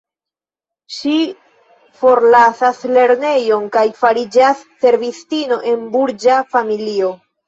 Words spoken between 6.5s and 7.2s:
familio.